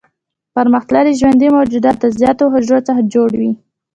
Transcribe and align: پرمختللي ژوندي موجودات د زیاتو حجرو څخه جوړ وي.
پرمختللي 0.55 1.13
ژوندي 1.19 1.47
موجودات 1.57 1.97
د 2.01 2.05
زیاتو 2.19 2.45
حجرو 2.53 2.85
څخه 2.87 3.01
جوړ 3.13 3.29
وي. 3.39 3.51